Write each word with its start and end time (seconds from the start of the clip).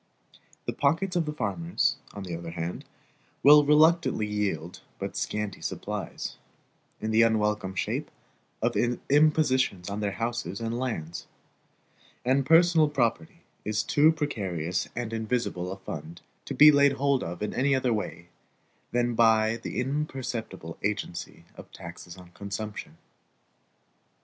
The 0.65 0.73
pockets 0.73 1.15
of 1.15 1.27
the 1.27 1.31
farmers, 1.31 1.97
on 2.11 2.23
the 2.23 2.35
other 2.35 2.49
hand, 2.49 2.85
will 3.43 3.63
reluctantly 3.63 4.25
yield 4.25 4.81
but 4.97 5.15
scanty 5.15 5.61
supplies, 5.61 6.37
in 6.99 7.11
the 7.11 7.21
unwelcome 7.21 7.75
shape 7.75 8.09
of 8.63 8.75
impositions 8.75 9.91
on 9.91 9.99
their 9.99 10.13
houses 10.13 10.59
and 10.59 10.75
lands; 10.79 11.27
and 12.25 12.47
personal 12.47 12.89
property 12.89 13.43
is 13.63 13.83
too 13.83 14.11
precarious 14.11 14.89
and 14.95 15.13
invisible 15.13 15.71
a 15.71 15.77
fund 15.77 16.21
to 16.45 16.55
be 16.55 16.71
laid 16.71 16.93
hold 16.93 17.23
of 17.23 17.43
in 17.43 17.53
any 17.53 17.75
other 17.75 17.93
way 17.93 18.29
than 18.91 19.13
by 19.13 19.57
the 19.57 19.79
imperceptible 19.79 20.79
agency 20.83 21.45
of 21.57 21.71
taxes 21.71 22.17
on 22.17 22.31
consumption. 22.31 22.97